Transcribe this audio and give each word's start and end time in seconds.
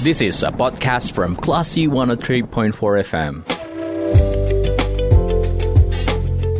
This 0.00 0.24
is 0.24 0.40
a 0.40 0.48
podcast 0.48 1.12
from 1.12 1.36
Classy 1.36 1.84
103.4 1.84 2.72
FM. 3.04 3.44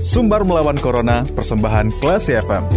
Sumbar 0.05 0.45
melawan 0.45 0.77
Corona, 0.77 1.25
persembahan 1.25 1.89
Classy 2.05 2.37
FM. 2.37 2.69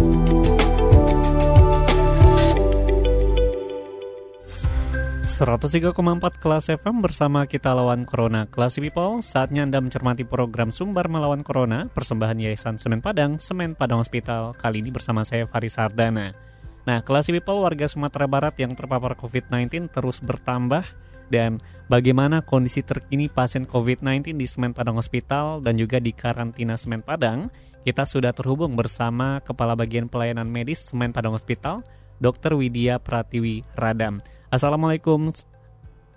empat 5.36 6.40
kelas 6.40 6.72
FM 6.72 7.04
bersama 7.04 7.44
kita 7.44 7.76
lawan 7.76 8.08
Corona 8.08 8.48
Classy 8.48 8.80
People 8.80 9.20
Saatnya 9.20 9.68
Anda 9.68 9.84
mencermati 9.84 10.24
program 10.24 10.72
Sumbar 10.72 11.12
Melawan 11.12 11.44
Corona 11.44 11.92
Persembahan 11.92 12.40
Yayasan 12.40 12.80
Semen 12.80 13.04
Padang, 13.04 13.36
Semen 13.36 13.76
Padang 13.76 14.00
Hospital 14.00 14.56
Kali 14.56 14.80
ini 14.80 14.88
bersama 14.88 15.28
saya 15.28 15.44
Faris 15.44 15.76
Sardana 15.76 16.53
Nah, 16.84 17.00
Classy 17.00 17.32
People 17.32 17.64
warga 17.64 17.88
Sumatera 17.88 18.28
Barat 18.28 18.60
yang 18.60 18.76
terpapar 18.76 19.16
COVID-19 19.16 19.88
terus 19.88 20.20
bertambah 20.20 20.84
dan 21.32 21.56
bagaimana 21.88 22.44
kondisi 22.44 22.84
terkini 22.84 23.32
pasien 23.32 23.64
COVID-19 23.64 24.36
di 24.36 24.44
Semen 24.44 24.76
Padang 24.76 25.00
Hospital 25.00 25.64
dan 25.64 25.80
juga 25.80 25.96
di 25.96 26.12
karantina 26.12 26.76
Semen 26.76 27.00
Padang, 27.00 27.48
kita 27.88 28.04
sudah 28.04 28.36
terhubung 28.36 28.76
bersama 28.76 29.40
Kepala 29.40 29.72
Bagian 29.72 30.08
Pelayanan 30.12 30.48
Medis 30.48 30.92
Semen 30.92 31.12
Padang 31.12 31.32
Hospital, 31.32 31.80
Dr. 32.20 32.56
Widya 32.60 33.00
Pratiwi 33.00 33.64
Radam. 33.76 34.20
Assalamualaikum, 34.52 35.32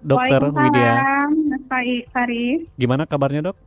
Dr. 0.04 0.52
Widya. 0.52 1.28
Mas 1.48 1.64
Faris. 2.12 2.68
Gimana 2.76 3.08
kabarnya, 3.08 3.52
dok? 3.52 3.67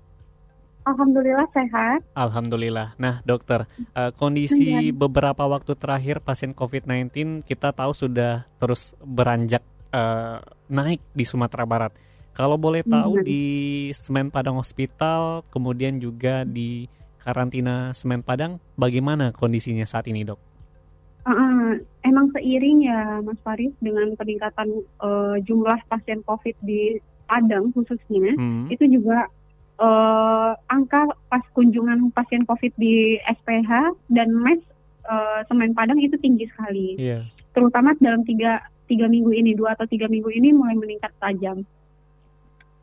Alhamdulillah 0.89 1.47
sehat. 1.53 2.01
Alhamdulillah. 2.17 2.97
Nah, 2.97 3.21
dokter, 3.29 3.69
uh, 3.93 4.11
kondisi 4.17 4.89
ya. 4.89 4.97
beberapa 4.97 5.45
waktu 5.45 5.77
terakhir 5.77 6.25
pasien 6.25 6.57
COVID-19 6.57 7.45
kita 7.45 7.77
tahu 7.77 7.93
sudah 7.93 8.49
terus 8.57 8.97
beranjak 9.05 9.61
uh, 9.93 10.41
naik 10.73 11.05
di 11.13 11.25
Sumatera 11.29 11.69
Barat. 11.69 11.93
Kalau 12.33 12.57
boleh 12.57 12.81
tahu 12.87 13.21
ya. 13.21 13.25
di 13.27 13.45
Semen 13.93 14.33
Padang 14.33 14.57
Hospital, 14.57 15.45
kemudian 15.53 16.01
juga 16.01 16.47
di 16.47 16.89
karantina 17.21 17.93
Semen 17.93 18.25
Padang, 18.25 18.57
bagaimana 18.81 19.35
kondisinya 19.37 19.85
saat 19.85 20.09
ini, 20.09 20.25
dok? 20.25 20.41
Uh, 21.29 21.77
emang 22.01 22.33
seiring 22.33 22.89
ya, 22.89 23.21
Mas 23.21 23.37
Faris, 23.45 23.75
dengan 23.85 24.17
peningkatan 24.17 24.73
uh, 25.05 25.37
jumlah 25.45 25.77
pasien 25.93 26.25
COVID 26.25 26.57
di 26.65 26.97
Padang 27.29 27.71
khususnya, 27.77 28.35
hmm. 28.35 28.73
itu 28.73 28.89
juga 28.91 29.29
uh, 29.81 30.53
angka 30.69 31.09
pas 31.27 31.43
kunjungan 31.57 32.13
pasien 32.13 32.45
COVID 32.45 32.77
di 32.77 33.17
SPH 33.25 33.97
dan 34.13 34.29
MES 34.31 34.61
uh, 35.09 35.41
Semen 35.49 35.73
Padang 35.73 35.99
itu 35.99 36.15
tinggi 36.21 36.47
sekali. 36.53 37.01
Yeah. 37.01 37.27
Terutama 37.57 37.97
dalam 37.99 38.23
tiga 38.23 38.63
tiga 38.87 39.09
minggu 39.09 39.33
ini, 39.33 39.57
dua 39.57 39.75
atau 39.75 39.89
tiga 39.89 40.07
minggu 40.07 40.31
ini 40.31 40.53
mulai 40.55 40.77
meningkat 40.77 41.11
tajam. 41.19 41.65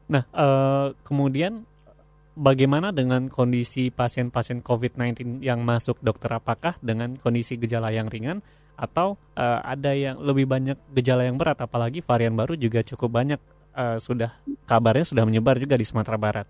Nah, 0.08 0.23
uh, 0.31 0.95
kemudian 1.04 1.67
bagaimana 2.34 2.95
dengan 2.95 3.28
kondisi 3.28 3.92
pasien-pasien 3.92 4.64
COVID-19 4.64 5.44
yang 5.44 5.61
masuk 5.64 6.00
dokter? 6.00 6.32
Apakah 6.32 6.80
dengan 6.80 7.20
kondisi 7.20 7.59
gejala 7.59 7.92
yang 7.92 8.08
ringan 8.08 8.39
atau 8.80 9.20
uh, 9.36 9.59
ada 9.67 9.92
yang 9.92 10.16
lebih 10.23 10.48
banyak 10.48 10.80
gejala 10.95 11.28
yang 11.28 11.36
berat? 11.36 11.59
Apalagi 11.59 12.00
varian 12.00 12.39
baru 12.39 12.56
juga 12.56 12.80
cukup 12.88 13.20
banyak 13.20 13.39
uh, 13.76 14.00
sudah 14.00 14.32
kabarnya 14.64 15.04
sudah 15.04 15.28
menyebar 15.28 15.59
juga 15.59 15.76
di 15.76 15.84
Sumatera 15.84 16.16
Barat. 16.16 16.48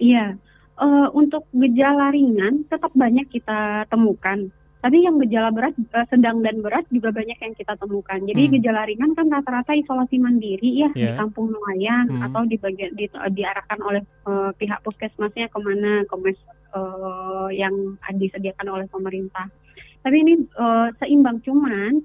Iya, 0.00 0.40
uh, 0.80 1.08
untuk 1.12 1.44
gejala 1.52 2.10
ringan 2.10 2.64
tetap 2.66 2.90
banyak 2.96 3.28
kita 3.28 3.84
temukan. 3.92 4.48
Tapi 4.80 5.04
yang 5.04 5.20
gejala 5.20 5.52
berat, 5.52 5.76
uh, 5.92 6.08
sedang 6.08 6.40
dan 6.40 6.64
berat 6.64 6.88
juga 6.88 7.12
banyak 7.12 7.36
yang 7.36 7.52
kita 7.52 7.76
temukan. 7.76 8.16
Jadi 8.24 8.42
hmm. 8.48 8.52
gejala 8.58 8.88
ringan 8.88 9.12
kan 9.12 9.28
rata-rata 9.28 9.76
isolasi 9.76 10.16
mandiri 10.16 10.72
ya 10.72 10.88
yeah. 10.88 10.92
di 10.96 11.04
iya. 11.04 11.14
kampung 11.20 11.52
nelayan 11.52 12.08
hmm. 12.08 12.24
atau 12.32 12.48
di 12.48 12.56
bagian 12.56 12.96
di, 12.96 13.04
diarahkan 13.12 13.78
oleh 13.84 14.02
uh, 14.24 14.56
pihak 14.56 14.80
puskesmasnya 14.80 15.52
ke 15.52 15.58
mana 15.60 16.08
ke 16.08 16.16
mes 16.16 16.40
uh, 16.72 17.52
yang 17.52 18.00
disediakan 18.16 18.72
oleh 18.72 18.86
pemerintah. 18.88 19.52
Tapi 20.00 20.16
ini 20.16 20.34
uh, 20.56 20.88
seimbang 20.96 21.44
cuman 21.44 22.00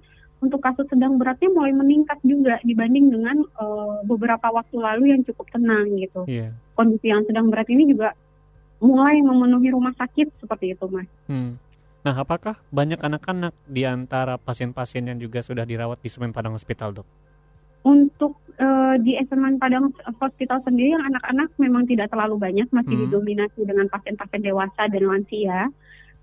untuk 0.45 0.61
kasus 0.61 0.85
sedang 0.87 1.17
beratnya 1.17 1.49
mulai 1.49 1.73
meningkat 1.73 2.21
juga 2.21 2.61
dibanding 2.61 3.09
dengan 3.09 3.41
uh, 3.57 4.05
beberapa 4.05 4.53
waktu 4.53 4.77
lalu 4.77 5.03
yang 5.11 5.21
cukup 5.25 5.49
tenang 5.49 5.89
gitu. 5.97 6.21
Yeah. 6.29 6.53
Kondisi 6.77 7.09
yang 7.09 7.25
sedang 7.25 7.49
berat 7.49 7.65
ini 7.73 7.89
juga 7.89 8.13
mulai 8.77 9.17
memenuhi 9.25 9.73
rumah 9.73 9.97
sakit 9.97 10.37
seperti 10.37 10.77
itu, 10.77 10.85
Mas. 10.85 11.09
Hmm. 11.25 11.57
Nah, 12.05 12.13
apakah 12.21 12.61
banyak 12.69 13.01
anak-anak 13.01 13.57
di 13.65 13.81
antara 13.81 14.37
pasien-pasien 14.37 15.09
yang 15.09 15.17
juga 15.17 15.41
sudah 15.41 15.65
dirawat 15.65 15.97
di 16.05 16.09
Semen 16.13 16.29
Padang 16.29 16.53
Hospital, 16.53 17.01
dok? 17.01 17.07
Untuk 17.81 18.37
uh, 18.61 18.93
di 19.01 19.17
Semen 19.25 19.57
Padang 19.57 19.89
Hospital 20.21 20.61
sendiri 20.61 20.93
yang 20.93 21.01
anak-anak 21.01 21.49
memang 21.57 21.89
tidak 21.89 22.13
terlalu 22.13 22.37
banyak, 22.37 22.69
masih 22.69 22.93
hmm. 22.93 23.03
didominasi 23.09 23.61
dengan 23.65 23.89
pasien-pasien 23.89 24.41
dewasa 24.45 24.85
dan 24.85 25.03
lansia. 25.09 25.73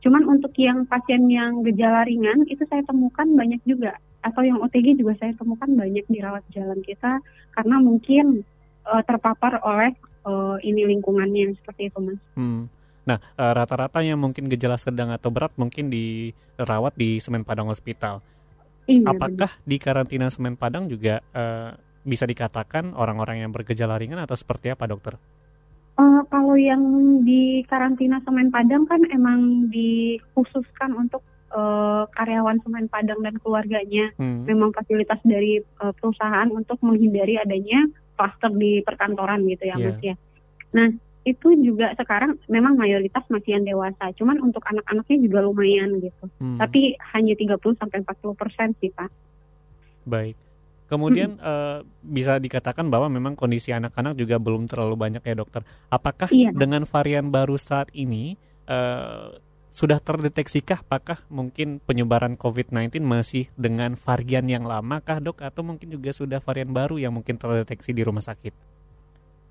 Cuman 0.06 0.22
untuk 0.26 0.54
yang 0.58 0.86
pasien 0.86 1.26
yang 1.30 1.66
gejala 1.66 2.06
ringan 2.06 2.46
itu 2.46 2.62
saya 2.70 2.82
temukan 2.86 3.26
banyak 3.34 3.62
juga 3.66 3.98
atau 4.22 4.42
yang 4.46 4.62
OTG 4.62 5.02
juga 5.02 5.18
saya 5.18 5.34
temukan 5.34 5.66
banyak 5.66 6.06
dirawat 6.06 6.46
jalan 6.54 6.78
kita 6.80 7.18
karena 7.52 7.76
mungkin 7.82 8.46
uh, 8.86 9.02
terpapar 9.02 9.58
oleh 9.66 9.92
uh, 10.24 10.56
ini 10.62 10.86
lingkungannya 10.86 11.58
seperti 11.58 11.90
itu 11.90 11.98
mas. 11.98 12.20
Hmm. 12.38 12.70
Nah 13.02 13.18
uh, 13.18 13.52
rata-rata 13.52 13.98
yang 14.00 14.22
mungkin 14.22 14.46
gejala 14.46 14.78
sedang 14.78 15.10
atau 15.10 15.34
berat 15.34 15.52
mungkin 15.58 15.90
dirawat 15.90 16.94
di 16.94 17.18
Semen 17.18 17.42
Padang 17.42 17.68
Hospital. 17.68 18.22
Iya, 18.86 19.14
Apakah 19.14 19.50
benar. 19.58 19.66
di 19.66 19.76
karantina 19.78 20.26
Semen 20.30 20.58
Padang 20.58 20.90
juga 20.90 21.22
uh, 21.34 21.74
bisa 22.02 22.26
dikatakan 22.26 22.98
orang-orang 22.98 23.46
yang 23.46 23.50
bergejala 23.54 23.94
ringan 23.98 24.18
atau 24.22 24.34
seperti 24.34 24.74
apa 24.74 24.90
dokter? 24.90 25.14
Uh, 25.92 26.24
kalau 26.32 26.56
yang 26.58 26.82
di 27.22 27.62
karantina 27.68 28.18
Semen 28.26 28.50
Padang 28.50 28.88
kan 28.88 29.02
emang 29.12 29.70
dikhususkan 29.70 30.98
untuk 30.98 31.22
uh, 31.52 32.04
karyawan 32.16 32.58
Semen 32.64 32.88
Padang 32.88 33.20
dan 33.20 33.36
keluarganya. 33.38 34.10
Hmm. 34.16 34.48
Memang 34.48 34.72
fasilitas 34.72 35.20
dari 35.22 35.60
uh, 35.80 35.92
perusahaan 35.94 36.48
untuk 36.50 36.80
menghindari 36.82 37.38
adanya 37.38 37.86
kluster 38.16 38.50
di 38.52 38.80
perkantoran 38.82 39.44
gitu 39.48 39.64
ya 39.68 39.76
yeah. 39.76 39.84
Mas 39.88 40.00
ya. 40.02 40.14
Nah, 40.72 40.88
itu 41.22 41.48
juga 41.62 41.94
sekarang 41.94 42.34
memang 42.50 42.74
mayoritas 42.74 43.22
masih 43.30 43.60
yang 43.60 43.64
dewasa. 43.64 44.10
Cuman 44.18 44.42
untuk 44.42 44.62
anak-anaknya 44.66 45.16
juga 45.22 45.38
lumayan 45.46 46.02
gitu. 46.02 46.24
Hmm. 46.42 46.58
Tapi 46.58 46.98
hanya 47.14 47.34
30 47.38 47.78
sampai 47.78 48.02
40 48.02 48.40
persen 48.40 48.68
sih 48.82 48.90
Pak. 48.90 49.10
Baik. 50.02 50.34
Kemudian 50.90 51.40
hmm. 51.40 51.46
uh, 51.46 51.78
bisa 52.04 52.36
dikatakan 52.36 52.90
bahwa 52.92 53.08
memang 53.08 53.32
kondisi 53.32 53.72
anak-anak 53.72 54.12
juga 54.12 54.36
belum 54.36 54.68
terlalu 54.68 54.98
banyak 54.98 55.22
ya 55.24 55.34
dokter. 55.38 55.64
Apakah 55.88 56.28
iya. 56.28 56.52
dengan 56.52 56.84
varian 56.84 57.32
baru 57.32 57.56
saat 57.56 57.88
ini 57.96 58.36
uh, 58.68 59.32
sudah 59.72 59.98
terdeksikah 60.04 60.84
apakah 60.84 61.24
mungkin 61.32 61.80
penyebaran 61.80 62.36
COVID-19 62.36 63.00
masih 63.00 63.48
dengan 63.56 63.96
varian 63.96 64.44
yang 64.44 64.68
lama 64.68 65.00
kah 65.00 65.16
dok? 65.16 65.40
Atau 65.40 65.64
mungkin 65.64 65.88
juga 65.88 66.12
sudah 66.12 66.44
varian 66.44 66.76
baru 66.76 67.00
yang 67.00 67.16
mungkin 67.16 67.40
terdeteksi 67.40 67.96
di 67.96 68.04
rumah 68.04 68.20
sakit? 68.20 68.52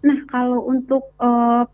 Nah 0.05 0.21
kalau 0.29 0.61
untuk 0.69 1.09
uh, 1.17 1.65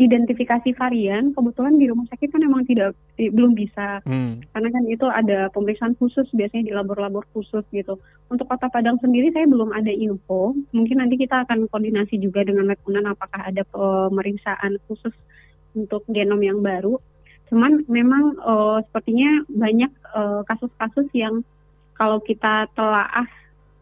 identifikasi 0.00 0.72
varian 0.80 1.36
kebetulan 1.36 1.76
di 1.76 1.92
rumah 1.92 2.08
sakit 2.08 2.32
kan 2.32 2.40
memang 2.40 2.64
tidak 2.64 2.96
di, 3.20 3.28
belum 3.28 3.52
bisa. 3.52 4.00
Hmm. 4.08 4.40
karena 4.56 4.68
kan 4.72 4.82
itu 4.88 5.04
ada 5.04 5.52
pemeriksaan 5.52 5.92
khusus 6.00 6.24
biasanya 6.32 6.64
di 6.64 6.72
labor-labor 6.72 7.28
khusus 7.36 7.62
gitu. 7.68 8.00
Untuk 8.32 8.48
kota 8.48 8.72
Padang 8.72 8.96
sendiri 9.04 9.28
saya 9.28 9.44
belum 9.44 9.76
ada 9.76 9.92
info. 9.92 10.56
Mungkin 10.72 11.04
nanti 11.04 11.20
kita 11.20 11.44
akan 11.44 11.68
koordinasi 11.68 12.16
juga 12.16 12.48
dengan 12.48 12.64
Lekunan 12.64 13.04
apakah 13.12 13.44
ada 13.44 13.60
pemeriksaan 13.68 14.80
khusus 14.88 15.12
untuk 15.76 16.02
genom 16.08 16.40
yang 16.40 16.64
baru 16.64 16.96
cuman 17.50 17.82
memang 17.90 18.38
uh, 18.46 18.78
sepertinya 18.86 19.42
banyak 19.50 19.90
eh, 19.90 20.40
kasus-kasus 20.46 21.10
uh, 21.10 21.16
yang 21.18 21.34
kalau 21.98 22.22
kita 22.22 22.70
telaah 22.78 23.26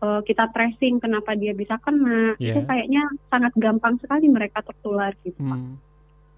uh, 0.00 0.24
kita 0.24 0.48
tracing 0.56 0.98
kenapa 0.98 1.36
dia 1.36 1.52
bisa 1.52 1.76
kena 1.84 2.32
yeah. 2.40 2.56
itu 2.56 2.64
kayaknya 2.64 3.04
sangat 3.28 3.52
gampang 3.60 4.00
sekali 4.00 4.26
mereka 4.26 4.64
tertular 4.64 5.12
gitu 5.20 5.36
hmm. 5.36 5.76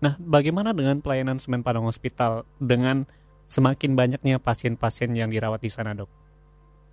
Nah, 0.01 0.17
bagaimana 0.17 0.73
dengan 0.73 1.05
pelayanan 1.05 1.37
Semen 1.37 1.61
Padang 1.61 1.85
Hospital 1.85 2.49
dengan 2.57 3.05
semakin 3.45 3.93
banyaknya 3.93 4.41
pasien-pasien 4.41 5.13
yang 5.13 5.29
dirawat 5.29 5.61
di 5.61 5.69
sana, 5.69 5.93
dok? 5.93 6.09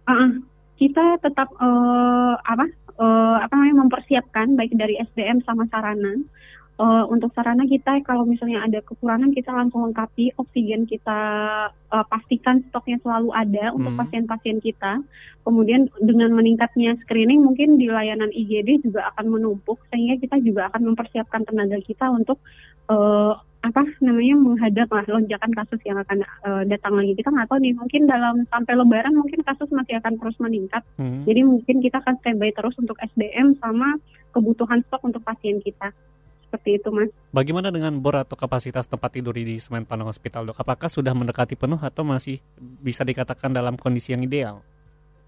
Uh, 0.07 0.43
kita 0.75 1.15
tetap 1.23 1.47
uh, 1.55 2.35
apa 2.43 2.67
uh, 2.99 3.37
apa 3.39 3.53
namanya 3.55 3.87
mempersiapkan 3.87 4.59
baik 4.59 4.75
dari 4.75 4.99
SDM 4.99 5.39
sama 5.47 5.63
sarana. 5.71 6.19
Uh, 6.77 7.09
untuk 7.09 7.33
sarana 7.33 7.65
kita 7.65 8.05
kalau 8.05 8.21
misalnya 8.21 8.61
ada 8.61 8.85
kekurangan 8.85 9.33
kita 9.33 9.49
langsung 9.49 9.89
lengkapi 9.89 10.29
oksigen 10.37 10.85
kita 10.85 11.19
uh, 11.73 12.05
pastikan 12.05 12.61
stoknya 12.69 13.01
selalu 13.01 13.33
ada 13.33 13.73
untuk 13.73 13.97
hmm. 13.97 14.01
pasien-pasien 14.05 14.61
kita. 14.61 15.01
Kemudian 15.41 15.89
dengan 15.97 16.37
meningkatnya 16.37 16.93
screening 17.01 17.41
mungkin 17.41 17.81
di 17.81 17.89
layanan 17.89 18.29
IGD 18.29 18.85
juga 18.85 19.09
akan 19.09 19.25
menumpuk 19.25 19.81
sehingga 19.89 20.21
kita 20.21 20.37
juga 20.45 20.69
akan 20.69 20.93
mempersiapkan 20.93 21.49
tenaga 21.49 21.81
kita 21.81 22.13
untuk 22.13 22.37
uh, 22.93 23.33
apa 23.65 23.83
namanya 23.99 24.37
menghadap 24.37 24.87
lah 24.93 25.05
lonjakan 25.09 25.51
kasus 25.57 25.81
yang 25.83 25.97
akan 25.97 26.21
uh, 26.45 26.63
datang 26.69 26.93
lagi 26.93 27.17
kita 27.17 27.33
nggak 27.33 27.49
tahu 27.49 27.59
nih 27.59 27.73
mungkin 27.73 28.05
dalam 28.05 28.45
sampai 28.53 28.73
lebaran 28.77 29.17
mungkin 29.17 29.41
kasus 29.41 29.67
masih 29.73 29.97
akan 29.97 30.15
terus 30.21 30.37
meningkat 30.37 30.85
hmm. 31.01 31.25
jadi 31.25 31.41
mungkin 31.41 31.81
kita 31.81 31.99
akan 31.99 32.21
standby 32.21 32.53
terus 32.53 32.77
untuk 32.77 32.95
SDM 33.01 33.57
sama 33.57 33.97
kebutuhan 34.31 34.85
stok 34.87 35.03
untuk 35.09 35.25
pasien 35.25 35.57
kita 35.59 35.89
seperti 36.57 36.81
itu 36.81 36.89
mas. 36.89 37.09
Bagaimana 37.29 37.69
dengan 37.69 37.93
bor 38.01 38.17
atau 38.17 38.33
kapasitas 38.33 38.89
tempat 38.89 39.13
tidur 39.13 39.37
di 39.37 39.61
Semen 39.61 39.85
Padang 39.85 40.09
Hospital 40.09 40.49
dok? 40.49 40.57
Apakah 40.57 40.89
sudah 40.89 41.13
mendekati 41.13 41.53
penuh 41.53 41.77
atau 41.77 42.01
masih 42.01 42.41
bisa 42.57 43.05
dikatakan 43.05 43.53
dalam 43.53 43.77
kondisi 43.77 44.11
yang 44.11 44.25
ideal? 44.25 44.65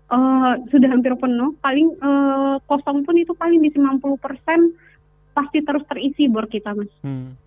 Uh, 0.10 0.58
sudah 0.74 0.90
hampir 0.90 1.14
penuh, 1.14 1.54
paling 1.62 1.94
uh, 2.02 2.58
kosong 2.66 3.06
pun 3.06 3.14
itu 3.14 3.30
paling 3.38 3.62
di 3.62 3.70
90 3.70 4.02
persen 4.18 4.74
pasti 5.38 5.62
terus 5.62 5.86
terisi 5.86 6.26
bor 6.26 6.50
kita 6.50 6.74
mas. 6.74 6.90
Hmm. 7.06 7.38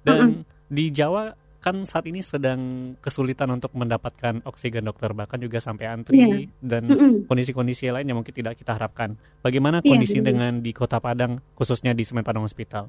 Dan 0.00 0.16
uh 0.16 0.24
-uh. 0.24 0.42
di 0.72 0.88
Jawa 0.88 1.36
kan 1.60 1.84
saat 1.84 2.08
ini 2.08 2.24
sedang 2.24 2.92
kesulitan 3.04 3.52
untuk 3.52 3.76
mendapatkan 3.76 4.40
oksigen 4.48 4.88
dokter 4.88 5.12
bahkan 5.12 5.36
juga 5.36 5.60
sampai 5.60 5.92
antri 5.92 6.16
yeah. 6.16 6.48
dan 6.64 6.88
kondisi-kondisi 7.28 7.92
lain 7.92 8.08
yang 8.08 8.16
mungkin 8.16 8.32
tidak 8.32 8.56
kita 8.56 8.80
harapkan. 8.80 9.20
Bagaimana 9.44 9.84
iya, 9.84 9.92
kondisi 9.92 10.24
yeah, 10.24 10.26
dengan 10.32 10.64
di 10.64 10.72
Kota 10.72 11.04
Padang 11.04 11.44
khususnya 11.52 11.92
di 11.92 12.00
Semen 12.00 12.24
Padang 12.24 12.48
Hospital? 12.48 12.88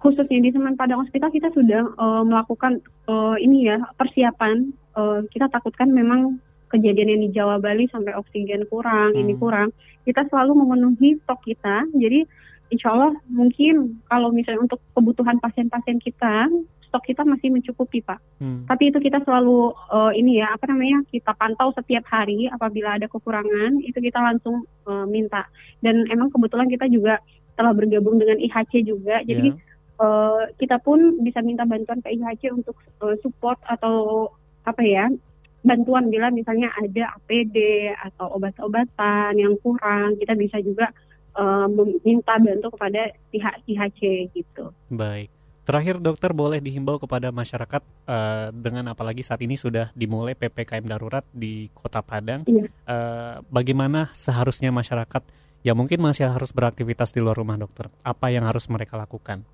Khususnya 0.00 0.40
di 0.40 0.48
Semen 0.48 0.80
Padang 0.80 1.04
Hospital 1.04 1.28
kita 1.28 1.52
sudah 1.52 1.84
uh, 2.00 2.24
melakukan 2.24 2.80
uh, 3.04 3.36
ini 3.36 3.68
ya 3.68 3.76
persiapan. 4.00 4.72
Uh, 4.96 5.20
kita 5.28 5.46
takutkan 5.52 5.92
memang 5.92 6.40
kejadian 6.72 7.12
yang 7.12 7.22
di 7.28 7.30
Jawa 7.36 7.60
Bali 7.60 7.84
sampai 7.92 8.16
oksigen 8.16 8.64
kurang, 8.72 9.12
hmm. 9.12 9.20
ini 9.20 9.34
kurang. 9.36 9.76
Kita 10.08 10.24
selalu 10.32 10.64
memenuhi 10.64 11.20
stok 11.20 11.44
kita. 11.44 11.84
Jadi 11.92 12.24
insya 12.72 12.96
Allah 12.96 13.12
mungkin 13.28 14.00
kalau 14.08 14.32
misalnya 14.32 14.64
untuk 14.64 14.80
kebutuhan 14.96 15.36
pasien-pasien 15.42 16.00
kita 16.00 16.48
stok 16.90 17.04
kita 17.06 17.22
masih 17.22 17.52
mencukupi 17.52 18.00
pak. 18.00 18.18
Hmm. 18.40 18.64
Tapi 18.66 18.90
itu 18.90 18.98
kita 18.98 19.20
selalu 19.22 19.76
uh, 19.92 20.10
ini 20.16 20.40
ya 20.40 20.56
apa 20.56 20.64
namanya 20.70 21.04
kita 21.12 21.36
pantau 21.36 21.70
setiap 21.76 22.02
hari 22.08 22.48
apabila 22.48 22.96
ada 22.96 23.06
kekurangan 23.06 23.78
itu 23.84 24.00
kita 24.00 24.18
langsung 24.18 24.64
uh, 24.88 25.04
minta. 25.06 25.46
Dan 25.84 26.08
emang 26.08 26.32
kebetulan 26.32 26.66
kita 26.72 26.88
juga 26.88 27.20
telah 27.54 27.76
bergabung 27.76 28.16
dengan 28.16 28.40
IHC 28.40 28.88
juga, 28.88 29.20
jadi 29.20 29.52
yeah. 29.52 29.69
Uh, 30.00 30.48
kita 30.56 30.80
pun 30.80 31.20
bisa 31.20 31.44
minta 31.44 31.68
bantuan 31.68 32.00
ke 32.00 32.08
IHC 32.16 32.56
untuk 32.56 32.72
uh, 33.04 33.12
support 33.20 33.60
atau 33.68 34.32
apa 34.64 34.80
ya 34.80 35.12
bantuan 35.60 36.08
bila 36.08 36.32
misalnya 36.32 36.72
ada 36.72 37.20
APD 37.20 37.92
atau 37.92 38.32
obat-obatan 38.40 39.36
yang 39.36 39.60
kurang 39.60 40.16
kita 40.16 40.32
bisa 40.32 40.56
juga 40.64 40.88
uh, 41.36 41.68
meminta 41.68 42.40
bantu 42.40 42.72
kepada 42.72 43.12
pihak 43.28 43.54
IHC 43.68 44.32
gitu. 44.32 44.72
Baik. 44.88 45.28
Terakhir 45.68 46.00
dokter 46.02 46.32
boleh 46.32 46.58
dihimbau 46.58 46.98
kepada 46.98 47.30
masyarakat 47.30 47.82
uh, 48.08 48.48
dengan 48.50 48.90
apalagi 48.90 49.22
saat 49.22 49.44
ini 49.44 49.54
sudah 49.54 49.92
dimulai 49.92 50.34
PPKM 50.34 50.82
darurat 50.82 51.22
di 51.30 51.68
Kota 51.76 52.00
Padang. 52.00 52.42
Iya. 52.48 52.66
Uh, 52.88 53.44
bagaimana 53.52 54.10
seharusnya 54.16 54.72
masyarakat 54.72 55.22
yang 55.60 55.76
mungkin 55.76 56.00
masih 56.00 56.26
harus 56.26 56.56
beraktivitas 56.56 57.12
di 57.12 57.20
luar 57.20 57.36
rumah 57.36 57.60
dokter? 57.60 57.92
Apa 58.00 58.32
yang 58.32 58.48
harus 58.48 58.66
mereka 58.72 58.96
lakukan? 58.96 59.44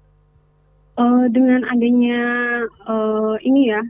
Uh, 0.96 1.28
dengan 1.28 1.60
adanya 1.68 2.20
uh, 2.88 3.36
ini 3.44 3.68
ya 3.68 3.84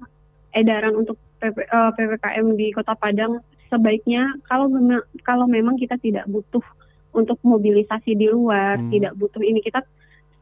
edaran 0.58 0.98
untuk 0.98 1.14
PP, 1.38 1.70
uh, 1.70 1.94
PPKM 1.94 2.58
di 2.58 2.74
Kota 2.74 2.98
Padang 2.98 3.38
sebaiknya 3.70 4.34
kalau 4.50 4.66
memang 4.66 5.06
kalau 5.22 5.46
memang 5.46 5.78
kita 5.78 5.94
tidak 6.02 6.26
butuh 6.26 6.62
untuk 7.14 7.38
mobilisasi 7.46 8.18
di 8.18 8.26
luar, 8.26 8.82
hmm. 8.82 8.90
tidak 8.90 9.14
butuh 9.16 9.38
ini 9.38 9.62
kita 9.62 9.86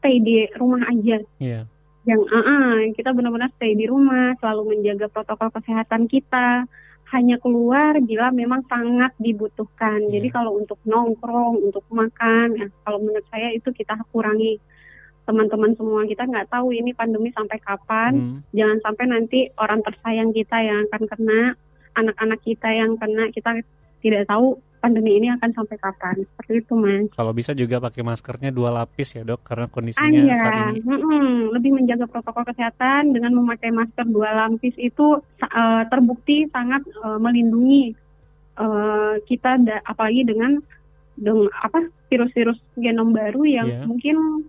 stay 0.00 0.18
di 0.24 0.48
rumah 0.56 0.88
aja. 0.88 1.20
Yeah 1.36 1.68
yang 2.04 2.20
uh, 2.28 2.36
uh, 2.36 2.76
kita 2.92 3.16
benar-benar 3.16 3.48
stay 3.56 3.72
di 3.72 3.88
rumah, 3.88 4.36
selalu 4.40 4.76
menjaga 4.76 5.08
protokol 5.08 5.48
kesehatan 5.56 6.04
kita. 6.08 6.68
Hanya 7.12 7.36
keluar 7.40 7.96
bila 8.00 8.32
memang 8.32 8.64
sangat 8.68 9.12
dibutuhkan. 9.16 10.08
Yeah. 10.08 10.20
Jadi 10.20 10.28
kalau 10.32 10.56
untuk 10.60 10.80
nongkrong, 10.84 11.64
untuk 11.64 11.84
makan, 11.88 12.58
ya, 12.60 12.68
kalau 12.84 13.00
menurut 13.00 13.24
saya 13.32 13.52
itu 13.52 13.72
kita 13.72 13.96
kurangi. 14.12 14.60
Teman-teman 15.24 15.72
semua 15.76 16.04
kita 16.04 16.28
nggak 16.28 16.52
tahu 16.52 16.76
ini 16.76 16.92
pandemi 16.92 17.32
sampai 17.32 17.56
kapan. 17.60 18.12
Hmm. 18.12 18.38
Jangan 18.52 18.78
sampai 18.84 19.04
nanti 19.08 19.48
orang 19.56 19.80
tersayang 19.80 20.30
kita 20.36 20.56
yang 20.60 20.84
akan 20.88 21.02
kena, 21.08 21.40
anak-anak 21.96 22.40
kita 22.44 22.68
yang 22.68 23.00
kena, 23.00 23.32
kita 23.32 23.64
tidak 24.04 24.28
tahu 24.28 24.60
pandemi 24.84 25.16
ini 25.16 25.32
akan 25.32 25.50
sampai 25.56 25.80
kapan. 25.80 26.28
Seperti 26.28 26.60
itu, 26.60 26.76
Mas. 26.76 27.08
Kalau 27.16 27.32
bisa 27.32 27.56
juga 27.56 27.80
pakai 27.80 28.04
maskernya 28.04 28.52
dua 28.52 28.68
lapis 28.68 29.16
ya, 29.16 29.24
Dok, 29.24 29.40
karena 29.40 29.64
kondisinya 29.72 30.12
iya. 30.12 30.36
saat 30.36 30.76
ini. 30.76 30.84
Mm-hmm. 30.84 31.56
Lebih 31.56 31.70
menjaga 31.72 32.04
protokol 32.04 32.44
kesehatan 32.52 33.16
dengan 33.16 33.32
memakai 33.32 33.72
masker 33.72 34.04
dua 34.12 34.44
lapis 34.44 34.76
itu 34.76 35.24
uh, 35.40 35.82
terbukti 35.88 36.44
sangat 36.52 36.84
uh, 37.00 37.16
melindungi 37.16 37.96
uh, 38.60 39.16
kita 39.24 39.56
da- 39.64 39.80
apalagi 39.88 40.28
dengan 40.28 40.60
dengan 41.16 41.48
apa 41.62 41.88
virus-virus 42.12 42.58
genom 42.76 43.14
baru 43.14 43.46
yang 43.46 43.68
yeah. 43.70 43.86
mungkin 43.86 44.44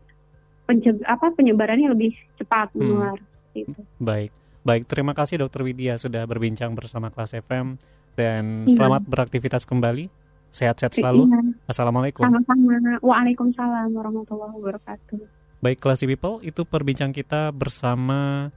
penceg- 0.65 1.05
apa 1.05 1.31
penyebarannya 1.33 1.93
lebih 1.93 2.13
cepat 2.41 2.73
hmm. 2.73 2.79
menular. 2.81 3.17
Gitu. 3.55 3.79
Baik. 4.01 4.33
Baik, 4.65 4.89
terima 4.89 5.13
kasih 5.13 5.45
Dokter 5.45 5.61
Widya 5.61 5.93
sudah 6.01 6.25
berbincang 6.25 6.73
bersama 6.73 7.13
Kelas 7.13 7.37
FM 7.37 7.77
dan 8.17 8.65
iya. 8.65 8.73
selamat 8.73 9.05
beraktivitas 9.05 9.61
kembali 9.69 10.09
Sehat-sehat 10.55 10.95
selalu. 10.95 11.27
Iya. 11.27 11.39
Assalamualaikum. 11.67 12.23
Sama-sama. 12.23 12.95
Waalaikumsalam 13.03 13.91
warahmatullahi 13.91 14.55
wabarakatuh. 14.55 15.19
Baik, 15.59 15.83
Classy 15.83 16.07
People, 16.07 16.39
itu 16.47 16.63
perbincangan 16.63 17.11
kita 17.11 17.51
bersama 17.51 18.47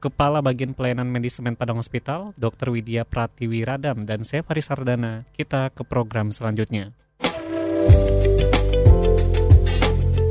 Kepala 0.00 0.40
Bagian 0.40 0.72
Pelayanan 0.72 1.12
Medis 1.12 1.36
Semen 1.36 1.52
Padang 1.52 1.76
Hospital, 1.76 2.32
Dr. 2.40 2.72
Widya 2.72 3.04
Pratiwi 3.04 3.68
Radam, 3.68 4.08
dan 4.08 4.24
saya 4.24 4.40
Faris 4.40 4.72
Sardana. 4.72 5.28
Kita 5.36 5.68
ke 5.68 5.84
program 5.84 6.32
selanjutnya. 6.32 6.96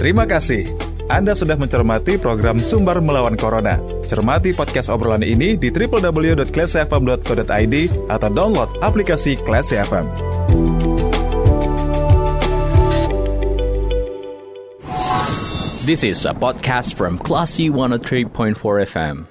Terima 0.02 0.26
kasih. 0.26 0.91
Anda 1.10 1.34
sudah 1.34 1.58
mencermati 1.58 2.22
program 2.22 2.62
Sumber 2.62 3.02
Melawan 3.02 3.34
Corona. 3.40 3.80
Cermati 4.06 4.54
podcast 4.54 4.90
obrolan 4.92 5.24
ini 5.24 5.56
di 5.58 5.72
www.classfm.co.id 5.74 7.76
atau 8.12 8.30
download 8.30 8.70
aplikasi 8.84 9.38
Classy 9.42 9.80
FM. 9.80 10.06
This 15.82 16.06
is 16.06 16.30
a 16.30 16.34
podcast 16.38 16.94
from 16.94 17.18
Classy 17.18 17.74
103.4 17.74 18.54
FM. 18.86 19.31